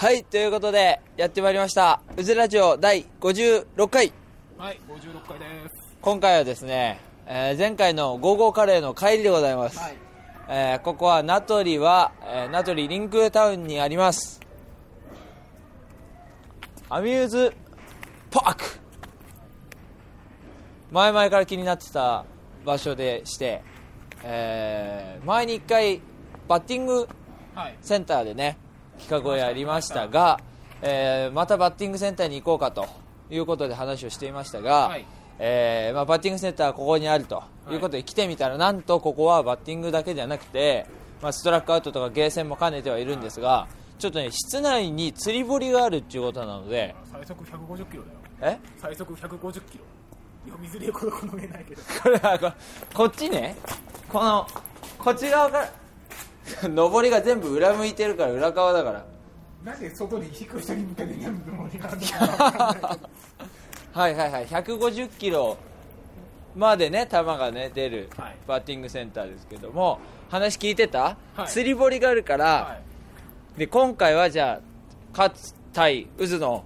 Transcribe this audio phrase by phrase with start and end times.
[0.00, 2.00] はい、ということで、やってまいりました。
[2.16, 4.10] うずラジオ第56回。
[4.56, 5.98] はい、56回です。
[6.00, 9.78] 今回はですね、えー前回のゴーゴーカレーの帰りでございます。
[9.78, 9.96] はい。
[10.48, 14.40] えーここは名取は、えー名取リンクタウンにあります。
[16.88, 17.52] アミューズ
[18.30, 18.64] パーク。
[20.90, 22.24] 前々から気になってた
[22.64, 23.60] 場所でして、
[24.24, 26.00] えー前に一回
[26.48, 27.06] バッティング
[27.54, 27.76] はい。
[27.82, 28.56] センターでね
[29.00, 30.38] 企画をやりましたが、
[30.82, 32.86] えーまたバッティングセンターに行こうかと
[33.30, 35.04] いうことで話をしていましたが、はい
[35.38, 40.86] えーまあ、バッティングセンターはここにあるということで来てみたら、なんとここはバッティングだけじゃなくて、
[41.22, 48.54] まあ、ストラックアウトとかゲーセンも兼ねてはいるんですがちょっとね室内に釣り堀があるっていうことなので最速150キロだよ。
[48.54, 48.58] え？
[48.78, 49.84] 最速150キロ。
[50.46, 51.82] 読みづれえこの上ないけど。
[52.02, 52.52] これはこ
[52.94, 53.54] こっちね
[54.08, 54.46] この
[54.98, 55.70] こっち側から
[56.74, 59.04] 上りが全部裏向いてるから裏側だから。
[59.64, 62.98] なんで外に引く人に向けて全部盛り上が
[63.92, 64.46] はいはいはい。
[64.46, 65.58] 150キロ
[66.56, 68.36] までね球がね出るはい。
[68.46, 69.98] バッティングセンターですけども。
[70.30, 71.48] 話聞いてた、はい。
[71.48, 72.78] 釣り堀があるから、は
[73.56, 73.58] い。
[73.58, 74.60] で今回はじゃあ
[75.12, 75.34] 勝
[75.72, 76.62] 対渦のはい。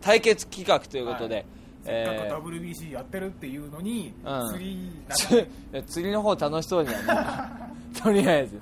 [0.00, 1.46] 対決企画ということで、
[1.84, 4.52] せっかく WBC やってるっていうのに、うん。
[4.52, 7.72] 釣り 釣りの方楽しそうにはね
[8.02, 8.60] とりあえず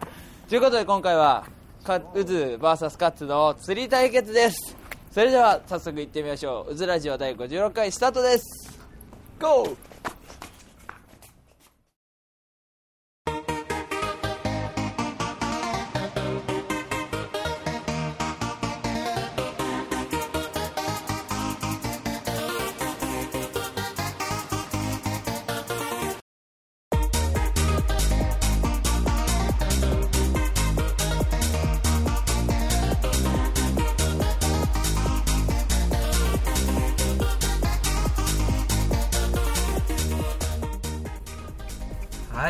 [0.51, 1.47] ということで今回は
[1.85, 4.77] か渦 VS カッツの釣り対決です。
[5.13, 6.77] それでは早速行ってみましょう。
[6.77, 8.81] 渦ラジオ第56回スタートです。
[9.39, 9.77] GO!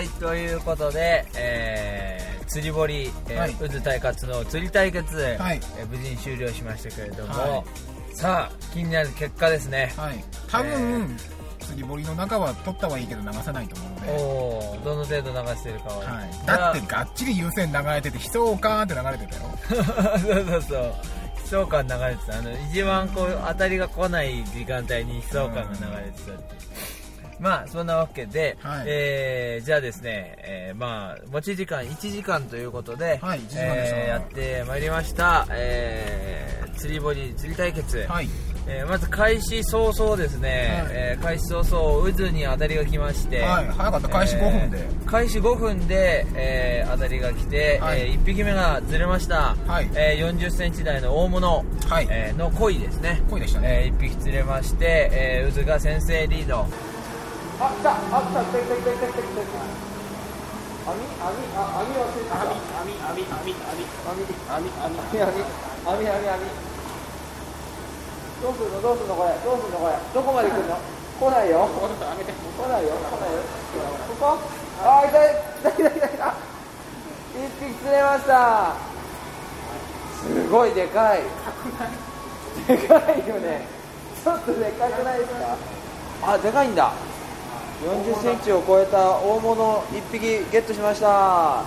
[0.01, 3.55] はいということで、えー釣り堀、えーはい。
[3.55, 5.61] 渦対勝の釣り対決、はい。
[5.79, 7.65] えー無事に終了しましたけれども、は
[8.15, 10.25] さあ気になる結果ですね、はい。
[10.49, 11.17] 多分、
[11.61, 14.85] 釣り堀の中は取ったはいいけど流さないと思うので。
[14.85, 19.43] どの程度流してるかは、はい、だってがっちり優先流れてて悲壮感って流れてたよ。
[19.69, 20.81] そうそうそう。
[20.81, 20.95] 悲
[21.45, 22.39] 壮感流れてた。
[22.39, 26.70] あの一番こう当たりが来ない時間帯に悲壮感が流れてたっていう
[27.41, 28.85] まあそんなわけで、はい。
[28.87, 33.97] えーじゃあですね、えーまあ持ち時間1時間ということで、はい1時間でした。
[33.99, 38.29] えーやってまいりました、えー釣り堀釣り対決、はい。
[38.67, 40.93] えーまず開始早々ですね、はい。
[40.93, 43.67] えー開始早々渦に当たりが来まして、はい。
[43.67, 44.09] 早かった。
[44.09, 44.79] 開始5分で。
[44.79, 48.01] えー開始5分で、えー当たりが来て、はい。
[48.01, 49.91] え1匹目がずれました、はい。
[49.95, 52.07] え4 0センチ台の大物、はい。
[52.11, 53.21] えーの鯉ですね。
[53.31, 53.87] 鯉でしたね。
[53.87, 56.67] え1匹釣れまして、えー渦が先制リード
[57.61, 57.93] あ来た。
[57.93, 58.41] あ来た。
[58.41, 58.65] 来た。
[58.65, 58.89] 来た。
[58.89, 59.07] 来た。
[59.07, 59.21] 来た。
[59.21, 59.91] 来た。
[60.81, 62.41] 網網あ網忘れてた。
[62.41, 65.37] 網網網網網網網網網
[65.85, 66.41] 網網網
[68.41, 70.81] どうするのどうするのこれどうするのこれどこまで来るの
[71.21, 73.45] 来ないよここちょっと上げて来ないよ来ないよ
[74.09, 74.41] ここ
[74.83, 75.21] あーいた。
[75.21, 75.69] いた。
[75.69, 75.97] いた。
[75.97, 76.07] いた。
[76.07, 76.35] いた。
[77.37, 78.91] 一匹釣れました。
[80.21, 81.23] すごいでかい
[82.67, 83.67] でかいよね
[84.23, 85.57] ちょっとでかくないですか
[86.23, 86.93] あでかいんだ
[87.81, 90.21] 40センチを超えた大物1匹
[90.51, 91.65] ゲットしました。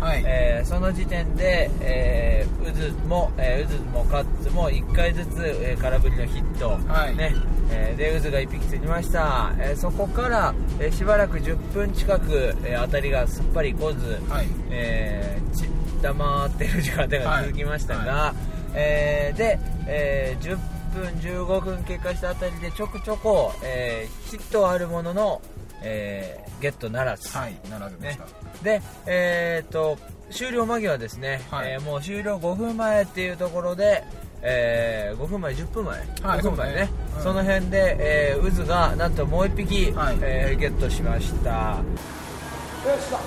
[0.00, 7.16] はい、えーその時点で、えー、渦も、えー、渦もカッツも1回ずつ、えー空振りのヒット、はい。
[7.16, 7.32] ね。
[7.70, 14.46] えーで渦が1匹釣りました、えーそこから、えーしばらく10分近く、えー当たりがすっぱり来ず、はい。
[14.70, 15.68] えーち
[16.02, 18.34] 黙ってる時間帯が続きましたが、は
[18.74, 25.42] えーで、えー10分15分経過したあたりでちょくちょこ、えーヒットはあるものの、
[25.82, 28.24] えーゲットならず、はいならずでしね。
[28.58, 29.98] た、、で、えー、と
[30.30, 31.72] 終了間際ですね、はい。
[31.72, 34.02] えーもう終了5分前っていうところで、
[34.40, 36.88] えー5分前、10分前、はい5分前ね。
[36.88, 37.16] そうね。
[37.16, 37.22] うん。
[37.22, 40.18] その辺で、えー渦がなんともう1匹、はい。
[40.22, 41.50] えーゲットしました。
[41.50, 41.84] よ
[42.98, 43.18] しよ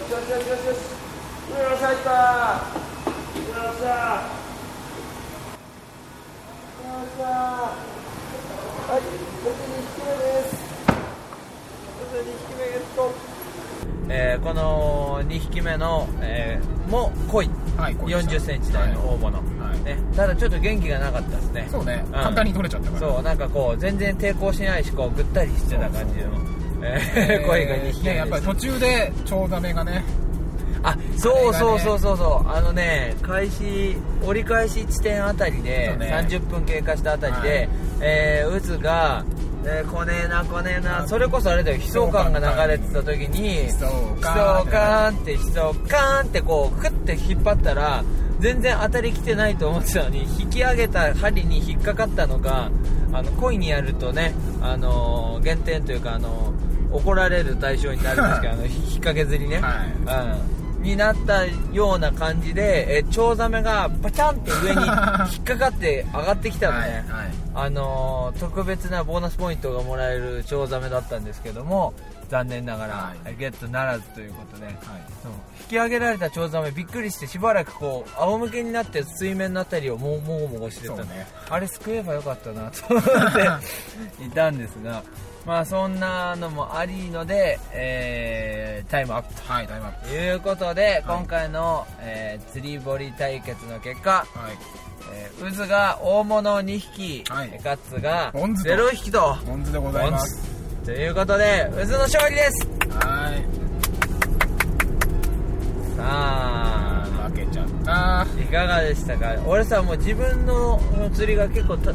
[0.00, 0.76] しよしよしよしよし
[1.50, 2.10] よし入った。
[2.10, 2.16] よっ
[3.46, 3.92] しゃよっしゃはい、こっちに匹目です。
[3.92, 4.43] こっちに匹目ゲット。
[14.08, 21.68] えーこの2匹目の、えーも濃いはいこうでした40センチ台の大物、はいね、ただちょっと元気がなかったですね。
[21.70, 22.06] そうねん。
[22.12, 23.00] 簡単に取れちゃったから。
[23.00, 26.30] そうなんかこう全然抵抗しないしこうぐったりしてた感じの
[26.84, 30.04] えー声が2匹目ねやっぱり途中でチョウザメがね
[30.84, 32.48] あそうそうそううそうそう。
[32.48, 36.26] あのね開始折り返し地点あたりで、ね。
[36.28, 37.68] 30分経過したあたりで、はい。
[38.00, 39.24] えー渦が、
[39.64, 41.78] えー来ねえな来ねえなそれこそあれだよ。
[41.78, 48.04] 悲壮感が流れてた時に悲壮悲感って悲壮感ってこうクッて引っ張ったら
[48.40, 52.70] 全然当たりきてないと思ってたのに引き上げた針に引っかかったのが
[53.12, 56.64] あの恋にやるとね、あのー減点というか、あのー
[56.94, 59.86] 怒られる対象になるんですけど あの引っ掛けずりね、はい。
[59.88, 64.82] うん、になったような感じで、えーチョウザメがパチャンって上に
[65.34, 67.30] 引っかかって上がってきたのね、はいはい。
[67.54, 71.94] あのー特別なボーナスポイントがもらえるチョウザメだったんですけども
[72.28, 73.36] 残念ながら、はい。
[73.36, 74.74] ゲットならずということで、はい。
[74.74, 81.26] 引き上げられたチョウザメびっくりしてしばらくこう仰向けになって水面のあたりをももごもごしてたね。
[81.48, 83.10] あれ救えばよかったなと思って
[84.24, 85.02] いたんですが
[85.46, 90.08] まあそんなのもありので、えータイムアップはいタイムアップ。
[90.08, 91.02] ということで、はい。
[91.06, 94.26] 今回の、えー釣り堀対決の結果、はい。
[95.12, 97.60] えー渦が大物2匹、はい。
[97.62, 98.70] カッツがボンズと。
[98.70, 99.36] 0匹と。
[99.46, 100.42] ポン酢でございます。
[100.84, 102.66] ということで渦の勝利です。
[102.98, 103.44] はい。
[105.96, 107.28] さあ。
[107.28, 107.90] 負けちゃった。
[107.92, 109.34] はいかがでしたか？
[109.46, 110.80] 俺さもう自分の
[111.14, 111.92] 釣りが結構た、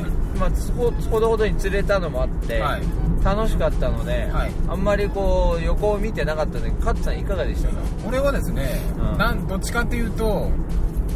[0.00, 0.38] い。
[0.38, 2.82] まあ、ほほどほどに釣れたのもあって、はい。
[3.24, 4.52] 楽しかったので、はい。
[4.68, 7.74] あんまりこう横を見てなかったのでカッツさんいかがでしたか？
[8.06, 9.18] 俺はですね、うん。
[9.18, 10.50] なんどっちかっていうと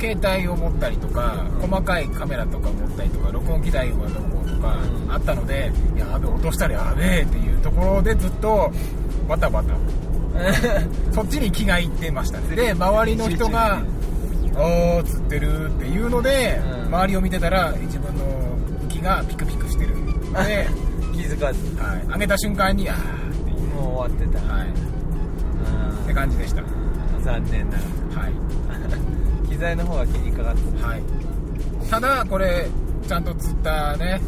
[0.01, 1.69] 携帯を持ったりとか、うん。
[1.69, 4.09] 細かいカメラとか持ったりとか録音機材がどこ
[4.47, 5.13] とかうん。
[5.13, 8.71] あったので、やべえ落としたらやべえっていうところでずっと
[9.29, 9.75] バタバタ。
[11.13, 12.55] そっちに気がいってましたね。
[12.55, 13.83] で周りの人が
[14.57, 16.87] 「おー釣ってる」っていうので、うん。
[16.87, 18.25] 周りを見てたら自分の
[19.03, 19.95] がピクピクしてる。
[19.97, 20.69] ので、
[21.15, 21.61] 気づかず。
[21.83, 22.97] はい、上げた瞬間に「あー」
[23.33, 26.63] っていう、もう終わってた、はい、って感じでした。
[26.63, 26.89] うん
[27.23, 28.33] 残念なはい。
[29.49, 31.03] 機材の方が気にかかってはい、
[31.91, 32.69] ただこれ
[33.07, 34.21] ちゃんと釣ったね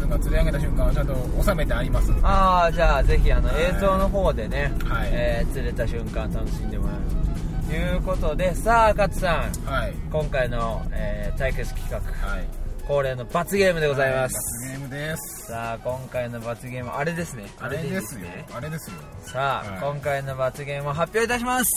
[0.00, 2.12] 渦が釣り上げた瞬間はちゃんと収めてあります。
[2.22, 3.62] ああじゃあぜひあのはい。
[3.62, 5.08] 映像の方でね、はい。
[5.12, 9.70] えー釣れた瞬間楽しんでもらえるということでさあ勝さん。
[9.70, 9.94] はい。
[10.10, 11.98] 今回の、えー対決企画。
[12.28, 15.46] はい恒例の罰ゲームでございます、罰ゲームです。
[15.46, 17.46] さあ今回の罰ゲームあれですね。
[17.58, 18.46] あれいいですよね。
[18.52, 18.96] あれですよ。
[19.22, 19.80] さあ、はい。
[19.80, 21.70] 今回の罰ゲームを発表いたします。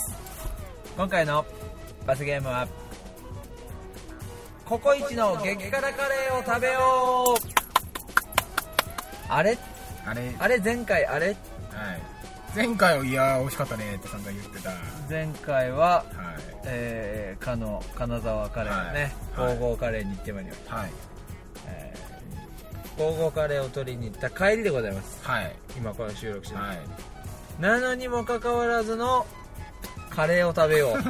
[0.97, 1.45] 今回の
[2.05, 2.67] 罰ゲームは
[4.65, 7.37] ココイチの激辛カレーを食べよ
[9.29, 9.31] う。
[9.31, 9.57] あれ？
[10.05, 10.35] あれ。
[10.37, 11.27] あれ前回あれ？
[11.27, 11.37] はい
[12.57, 14.71] 前回はいやー美味しかったねって散々言ってた。
[14.71, 14.77] は
[15.07, 16.13] 前回は、い。
[16.65, 19.53] えー、かの金沢カレーのね、はい。
[19.53, 20.91] ゴーゴーカレーに行ってまいりました、はい。
[21.67, 25.19] えー、ゴーゴーカレーを取りに行った帰りでございます。
[25.21, 25.55] はい。
[25.77, 26.87] 今これ収録してます、はい。
[27.61, 29.27] なのにもかかわらずの
[30.09, 30.97] カレーを食べよう。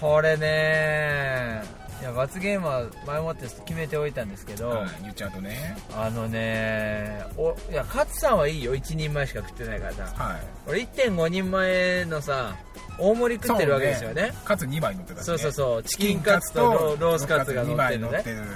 [0.00, 1.64] これね
[2.04, 5.74] いや罰ゲームは前もって決めておいたんですけど、はい言っちゃうとね。
[5.96, 8.74] あのねおいや勝さんはいいよ。
[8.74, 10.02] 1人前しか食ってないからさ。
[10.14, 10.42] はい。
[10.66, 12.56] 俺1.5人前のさ
[12.98, 14.34] 大盛り食ってるわけですよね。
[14.44, 15.24] カツ2枚乗ってたしね。
[15.24, 15.82] そうそうそう。
[15.82, 18.18] チキンカツとロロースカツが乗ってるのね。
[18.18, 18.50] ロースカツ2枚乗って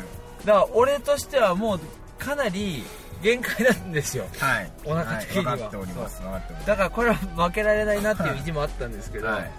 [0.44, 0.44] る。
[0.44, 1.80] だから俺としてはもう
[2.18, 2.84] かなり
[3.22, 4.26] 限界なんですよ。
[4.38, 4.70] はい。
[4.84, 5.52] お腹的には。
[5.52, 5.60] はい。
[5.60, 6.20] 分かっております。
[6.20, 6.66] 分かっております。
[6.66, 9.50] だからこれは負けられないなっていう意地もあったんですけど、はい。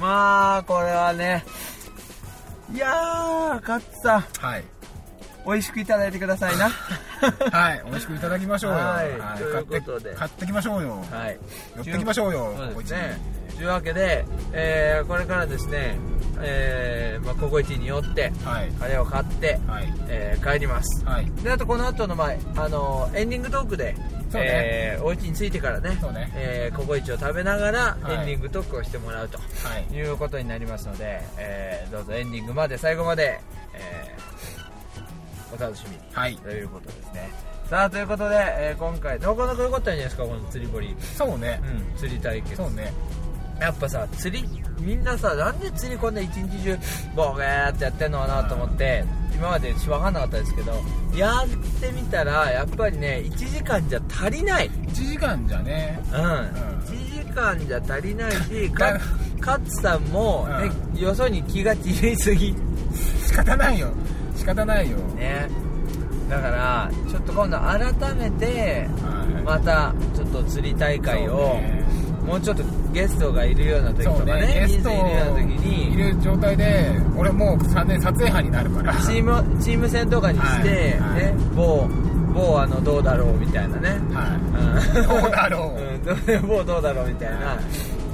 [0.00, 1.44] まあこれはね
[2.72, 4.18] いやー勝さ。
[4.18, 4.64] んはい。
[5.44, 6.70] 美味しくいただいてくださいな。
[7.52, 8.78] はい、美味しくいただきましょうよ。
[8.78, 9.38] はい。
[9.38, 9.80] ということで。
[9.80, 11.04] 買って買ってきましょうよ。
[11.10, 11.38] はい。
[11.76, 12.54] 寄ってきましょうよ。
[12.56, 13.18] そうですね。
[13.41, 15.96] というわけで、えーこれからですね、
[16.40, 21.04] えーまあ、ココイチに寄ってはい、カレーを買って、はい、えー帰ります。
[21.04, 23.94] はい、であとこの後の前あのエンディングトークで、
[24.30, 24.48] そうね。
[24.50, 26.32] えーお家に着いてからねそうね。
[26.34, 28.14] えーココイチを食べながらはい。
[28.14, 29.44] エンディングトークをしてもらうと、は
[29.90, 33.38] い、いうことになりますので、えーどうぞエンディングまで最後まで、
[33.74, 34.22] えー
[35.54, 35.98] お楽しみに。
[36.12, 36.36] はい。
[36.36, 37.30] ということですね。
[37.68, 40.94] さあということで、えー今回なかなか良かったんじゃないですかこの釣り堀。
[41.16, 41.60] そうね、
[41.92, 42.56] うん釣り対決。
[42.56, 42.92] そうね。
[43.62, 44.48] やっぱさ釣り
[44.80, 46.78] みんなさなんで釣りこんな一日中
[47.14, 49.04] ボケーってやってんのかなと思って
[49.34, 50.72] 今まで分かんなかったですけど
[51.16, 51.48] やっ
[51.80, 54.70] てみたらやっぱりね1時間じゃ足りない。
[54.70, 59.00] 1時間じゃね、うん、1時間じゃ足りないしだ か
[59.40, 60.48] カッツさんも、
[60.94, 62.54] ねよそに気が散りすぎ。
[63.26, 63.88] 仕方ないよ。
[64.36, 64.96] 仕方ないよ。
[65.16, 65.48] ね。
[66.28, 69.42] だからちょっと今度改めてはい。
[69.42, 71.60] またちょっと釣り大会を、
[72.24, 78.94] もうちょっとゲストがいるような時とかねね、ゲストいるような時いにる状態で、俺もう3年撮影班になるから。
[78.96, 81.24] チームチーム戦とかにして、はいはい。
[81.26, 81.88] ね某
[82.34, 84.26] 某あのどうだろうみたいなね、は
[84.94, 85.00] い。
[85.00, 85.22] うん。
[85.22, 85.80] どうだろう。
[85.80, 86.04] うん。
[86.04, 87.58] どう某どうだろうみたいなは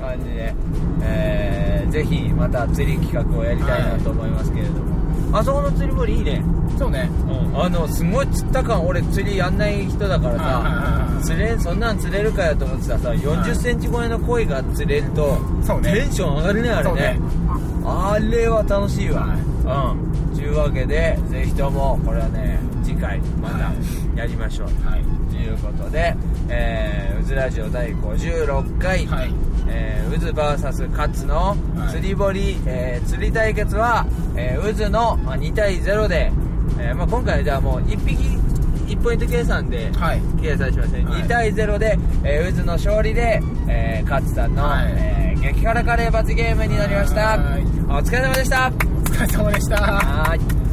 [0.00, 0.54] 感じで、
[1.02, 4.97] えー、ぜひまた釣り企画をやりたいなと思いますけれども、
[5.32, 6.42] あそこの釣り堀いいね。
[6.78, 7.10] そうね。
[7.54, 15.92] あのすごい釣った感俺釣りやんない人だからさ釣れそんなん釣れるかよと思ってたらさ4 0ンチ超えの鯉が釣れるとそうね。
[15.92, 17.00] テンション上がるねあれね。
[17.00, 17.20] ね。
[17.84, 19.38] あれは楽しいわ、はい。
[19.98, 20.34] うん。
[20.34, 23.72] というわけでぜひともこれはね次回また
[24.20, 25.02] やりましょう、はい。
[25.02, 25.08] と
[25.38, 26.14] いうことで、
[26.48, 29.32] えー、うずラジオ第56回、はい。
[29.68, 31.90] えー、渦 VS カツのはい。
[31.90, 36.32] 釣り堀、えー釣り対決は、えー、渦のまあ2対0で、
[36.78, 38.16] えーまあ、今回はじゃあもう1匹
[38.94, 40.20] 1ポイント計算ではい。
[40.40, 41.22] 計算しましたね、はい。
[41.22, 44.86] 2対0で、えー、渦の勝利で、えー、カツさんの、はい。
[44.96, 47.38] えー激辛カレー罰ゲームになりました。
[47.38, 47.62] はい。
[47.62, 48.66] お疲れ様でした。
[48.66, 50.67] お疲れ様でした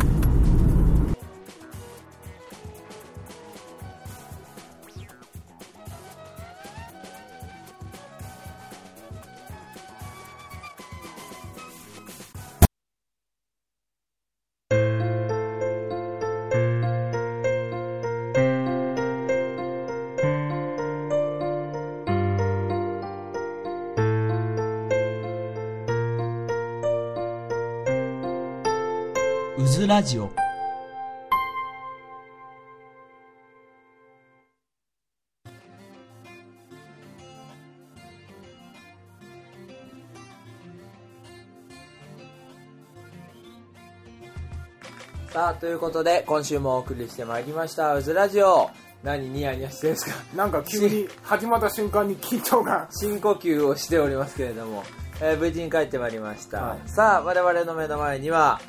[45.35, 48.69] さあということで今週もお送りしてまいりました「うずラジオ」
[49.03, 50.15] 何ニヤニヤしてるんですか？
[50.33, 54.83] なんか急に始まった瞬間に緊張が深呼吸をしておりますけれども、
[55.19, 56.89] えー無事に帰ってまいりました、はい。
[56.89, 58.61] さあ我々の目の前には、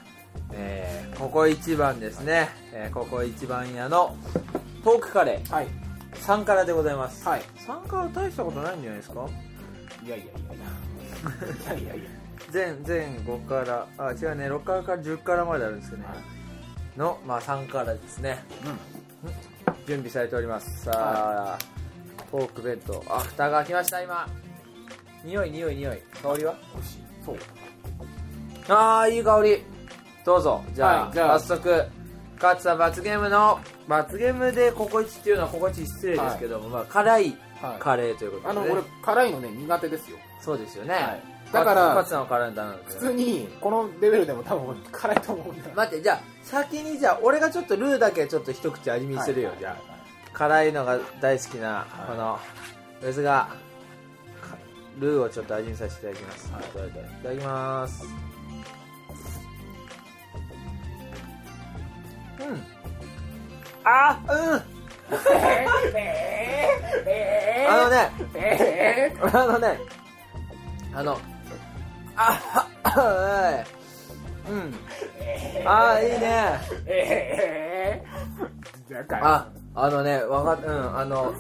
[0.53, 4.17] えーここ一番ですね、えーここ一番屋の
[4.83, 5.55] ポークカレー。
[5.55, 5.69] はい。
[6.15, 7.43] 3辛でございます、はい。
[7.67, 9.27] 3辛大したことないんじゃないですか？
[10.05, 11.79] いやいやいやいや。
[11.79, 12.11] いやいや
[12.51, 14.51] 全全5辛あ違うね。
[14.51, 16.09] 6辛から10辛まであるんですけどね、
[16.97, 18.45] の、まあ、3辛ですね。
[19.87, 20.85] 準備されております。
[20.85, 21.59] さあ、
[22.31, 23.05] ポーク弁当。
[23.09, 24.27] あ蓋が開きました今。
[25.25, 25.99] 匂い匂い匂い。
[26.23, 26.55] 香りは？
[26.75, 26.99] 美味しい。
[27.25, 27.37] そう。
[28.69, 29.63] ああいい香り。
[30.25, 30.65] どうぞ。
[30.75, 31.41] じゃあ,、はいじゃあ。
[31.41, 31.85] 早速
[32.37, 37.81] 勝さん罰ゲームの罰ゲームでココイチっていうのはココイチ失礼ですけども、まあ、辛いはい。
[37.81, 38.61] カレーということで、ね。
[38.61, 40.19] あの俺辛いのね苦手ですよ。
[40.41, 49.97] そうですよね、はいだから勝さんは辛いのダメなんですよ普通にこのレベルでも多分辛いと思うんだよ待ってじゃあ先にじゃあ俺がちょっとルーだけちょっと一口味見するよ、はいじゃあ。
[50.33, 52.39] 辛いのが大好きなこの
[53.01, 53.49] ですが
[54.43, 54.57] か
[54.99, 56.65] ルーをちょっと味見させていただきます、はい。
[56.65, 58.05] いただきます。
[62.39, 62.63] うん。
[63.85, 64.77] あうん。
[67.69, 69.79] あのねえあのね
[70.93, 71.19] あの
[72.17, 73.65] あは
[74.47, 74.51] い。
[74.51, 74.75] うん。
[75.67, 76.61] あーいいね。
[76.71, 81.35] ー、えー、だからああのねわかっうんあの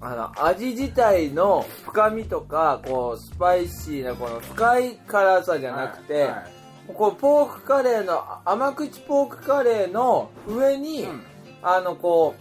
[0.00, 6.94] あの味自体の深みとかこうスパイシーなこの深い辛さじゃなくて、はいはい。
[6.94, 11.22] こうポークカレーの甘口ポークカレーの上に、うん。
[11.62, 12.34] あのこ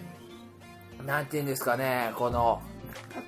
[1.00, 2.60] うなんていうんですかねこの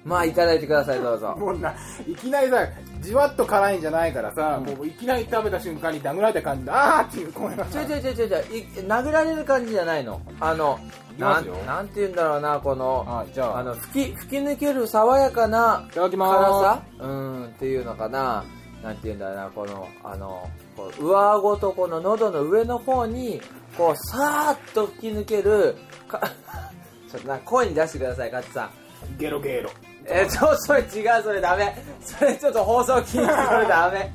[0.03, 1.35] まあいただいてくださいどうぞ。
[1.37, 1.71] もうな
[2.07, 2.67] いきなりさ
[3.03, 4.75] じわっと辛いんじゃないからさ、うん。
[4.75, 7.65] もういきなり食べた瞬間に殴られた感じであーっていう声が。
[7.65, 10.21] ちょいちょいちょいちょいちょいい殴られる感じじゃないの。
[10.39, 10.79] あの
[11.17, 13.59] なんなんて言うんだろうなこのはいじゃあ。
[13.59, 16.83] あの吹き吹き抜ける爽やかないただきま辛ーさ？
[16.99, 18.43] うんっていうのかな。
[18.83, 23.39] なんて言うんだろうなこのあのこう上顎とこの喉の上の方に
[23.77, 25.75] こうさーっと吹き抜ける
[26.07, 26.19] か
[27.09, 28.69] ちょっとな声に出してください勝さん。
[28.69, 28.73] す
[29.17, 29.69] ゲロゲロ
[30.05, 31.75] えちょそれ違うそれダメ。
[32.01, 34.11] それちょっと放送禁止それダメ。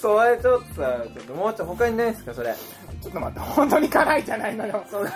[0.00, 2.54] それちょっとちょっともうちょっと他にないですかそれ。
[3.00, 4.84] ちょっと待って本当に辛いじゃないのよ。
[4.90, 5.12] そのな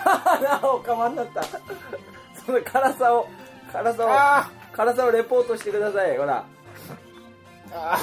[0.63, 1.43] おかまになった。
[2.45, 3.27] その辛さを
[3.71, 6.45] 辛さをあ辛さをレポートしてくださいほら。
[7.73, 7.97] あ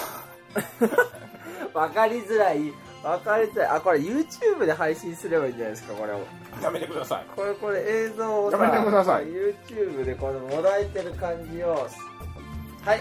[1.72, 2.72] 分 かりづらい
[3.02, 3.68] 分かりづらい。
[3.68, 6.20] あこれ YouTube で配信すればいいんじゃないですかこれを。
[6.60, 7.24] ーやめてください。
[7.34, 9.24] これこれ映像をさやめてください。
[9.26, 11.88] YouTube でこのもだえてる感じを。
[12.84, 13.00] はい。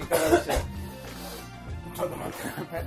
[0.00, 1.96] いかがでしょう？
[1.98, 2.76] ちょっと待って。
[2.76, 2.84] はい。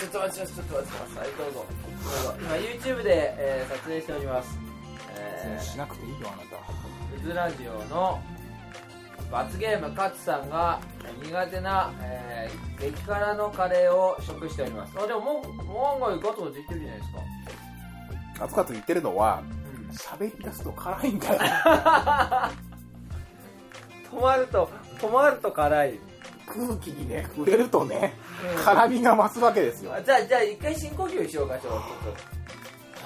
[0.00, 0.54] ちょっと待ちます。
[0.54, 1.18] ちょっと待ちます。
[1.18, 1.66] はいどうぞ。
[2.04, 2.34] どうぞ。
[2.40, 4.58] 今 YouTube で、えー撮影しております。
[5.16, 6.56] えーしなくていいよあなた。
[7.16, 8.20] うずラジオの
[9.30, 10.80] 罰ゲーム勝さんが
[11.22, 14.94] 苦手な、えー激辛のカレーを食しております。
[14.98, 17.18] あでももうもう案外ガツガツいってるじゃないですか。
[18.38, 19.42] カツカツ言ってるのは
[19.92, 21.38] 喋り出すと辛いんだよ。
[24.10, 25.98] 止まると止まると辛い。
[26.46, 28.14] 空気にね触れるとね
[28.64, 29.92] 辛みが増すわけですよ。
[29.94, 31.80] あじゃあじゃあ一回深呼吸しようかちょっと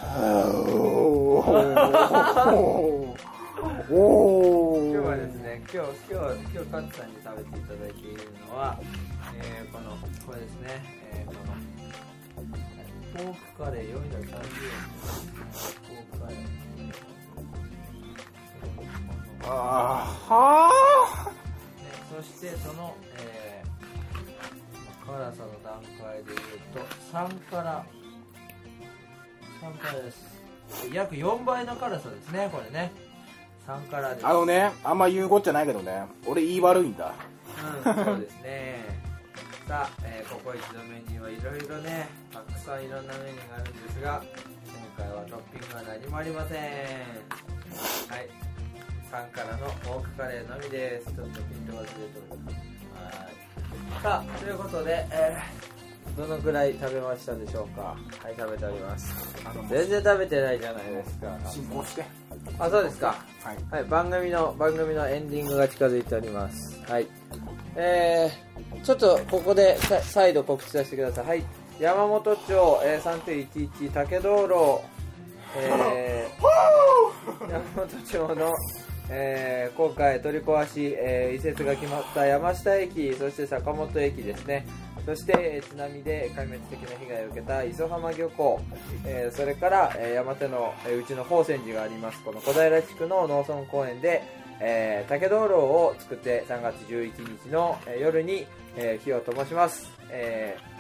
[3.57, 8.81] お今日はですね今日今日今日カツさんに食べていただいているのは、
[9.37, 9.97] えー、この
[10.27, 10.83] これですね、
[11.13, 11.39] えー、この
[13.15, 14.01] ポークカレー430円。
[14.03, 16.39] ポークカレー。
[19.47, 20.35] あー。
[20.35, 20.71] は
[21.77, 21.85] ね
[22.17, 26.39] そしてその、えー、辛さの段階でいう
[26.73, 26.81] と
[27.13, 27.87] 3から
[29.63, 30.35] 3からです。
[30.93, 32.93] 約4倍の辛さですねこれね
[33.67, 37.15] 3からですあのねあんま言うこっちゃないけどね俺言い悪いんだ
[37.85, 38.85] うん、そうですね。
[39.67, 44.23] さあ、えーここ一度メニューはいろいろね、たくさんいろんなメニューがあるんですが、
[44.97, 46.59] 今回はトッピングは何もありません。
[46.59, 48.29] はい。
[49.11, 51.07] 3からのポークカレーのみです。
[51.15, 52.57] ちょっとピントがずれております。
[52.57, 54.03] はい。
[54.03, 55.74] さあ、ということで、えー
[56.17, 57.83] どのくらい食べましたでしょうか？
[57.83, 57.97] は
[58.31, 59.13] い、食べております。
[59.69, 61.39] 全然食べてないじゃないですか。
[61.51, 62.05] 進行して
[62.59, 63.07] あ、そうですか。
[63.43, 66.81] はいはい、番組の番組のエンディングが近づいております。
[66.89, 67.07] はい。
[67.77, 71.27] えー、ちょっとここでさ再度告知させてください。
[71.27, 71.45] はい。
[71.81, 74.81] 山本町、えー、3.11竹道路、
[75.59, 78.53] えー、 山本町の、
[79.11, 84.65] えー、今回取り壊し、えー移設が決まった山下駅、そして坂本駅ですね。
[85.05, 88.61] そして、津波で壊滅的な被害を受けた磯浜漁港、
[89.05, 94.23] えーそれから、えー山手の、えーうちの宝泉寺があります、この小平地区の農村公園で、
[94.61, 98.47] えー竹道路を作って3月11日の、えー夜に、
[98.77, 99.91] えー火を灯します。
[100.11, 100.75] えー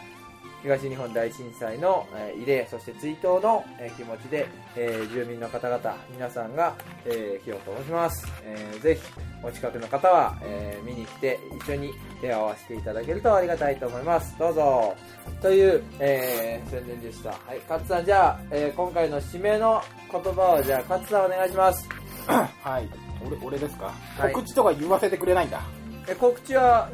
[0.63, 8.27] 東日本大震災の、え慰霊、そして追悼の、え気持ちで、えー住民の方々、皆さんが、えー火を灯します。
[8.43, 9.03] えーぜひ、
[9.45, 14.37] お近くの方は、えー見に来て、一緒に手を合わせていただけるとありがたいと思います。
[14.39, 14.95] どうぞ。
[15.41, 17.31] という、えー宣伝でした。
[17.31, 21.89] はい、勝さん、じゃあ、えー今回の締めの言葉を、じゃあ、勝さんお願いします。
[22.27, 22.89] はい
[23.27, 25.61] 俺俺ですか、はい告知とか言わせてくれないんだ
[26.09, 26.89] え告知は、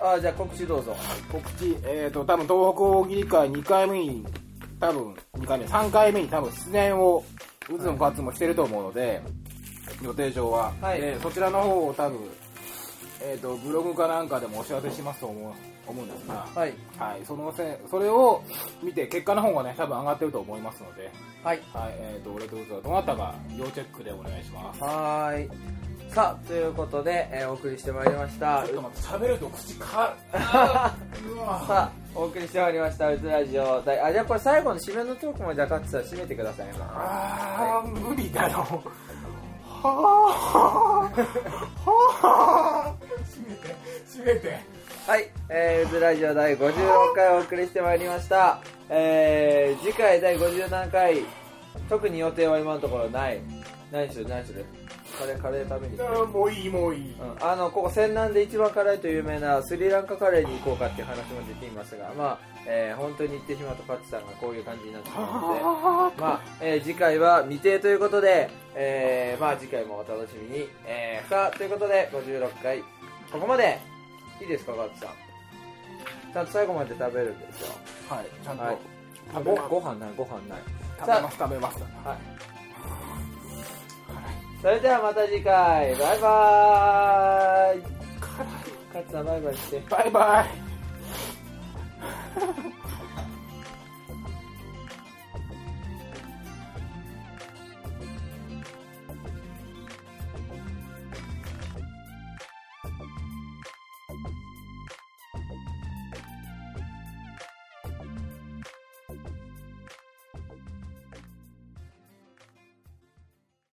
[0.00, 0.94] あじゃあ告知どうぞ。
[1.30, 4.24] 告知えっ、と多分東北大喜利会2回目に
[4.80, 7.24] 多分2回目3回目に多分出演を
[7.68, 9.22] 渦のカツもしてると思うので、
[10.02, 12.18] 予定上は、はいでそちらの方を多分
[13.24, 15.52] えっ、とブログかなんかでもお知らせしますと思う
[15.86, 16.74] 思うんですが、はい。
[16.98, 18.42] はい、そのせそれを
[18.82, 21.10] 見て結果の方がね多分上がってると思いますので、
[21.42, 21.60] はい。
[21.72, 25.50] はいえー、と俺と渦はどなたか要チェックでお願いしますはーい。
[26.12, 28.64] さあ、ということで、えーお送りしてまいりました。
[28.66, 30.94] ちょっと待って喋ると口か さ
[31.68, 33.76] あ、お送りしてまいりました、うつラジオ。
[33.76, 36.86] あ、じゃあこれ最後の締めのトークもじゃあ、カッツさん締めてください、今。
[36.86, 38.82] あー無理だよ
[39.82, 43.74] はあはあ閉めて
[44.06, 44.60] 閉めて
[45.06, 46.72] はい、えー、うずラジオ第56
[47.16, 48.60] 回お送りしてまいりました。
[48.88, 51.24] えー、次回第57回、
[51.88, 53.40] 特に予定は今のところない。
[53.90, 54.64] 何する何する
[55.22, 56.08] カレー、カレー食べに行く。
[56.08, 57.14] あーもういいもういい。
[57.14, 72.80] うん、あのここ泉南で一番辛いと有名なスリランカカレーに行こうかっていう話も出ていますが、まあえー本当に行ってしまうとパッチさんがこういう感じになってしまうので、まあえー次回は未定ということで、えーまあ、次回もお楽しみに、えーさあということで56回。
[73.32, 73.78] ここまで。
[74.40, 75.08] いいですかパッチさん。
[76.32, 77.68] ちゃんと最後まで食べるんですよ。
[78.08, 78.64] はいちゃんと。
[78.64, 78.76] はい。
[79.44, 80.58] ごご飯ないご飯ない。
[80.98, 81.82] 食べます食べます。
[82.04, 82.51] はい
[84.62, 85.96] それではまた次回。
[85.96, 87.82] バイバーイ。
[88.92, 89.82] カツはんバイバイして。
[89.90, 90.44] バイバ
[92.68, 92.71] イ。